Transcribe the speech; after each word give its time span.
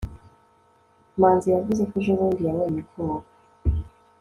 manzi 1.19 1.47
yavuze 1.55 1.81
ko 1.89 1.93
ejobundi 2.01 2.41
yabonye 2.47 2.81
koga 2.91 3.29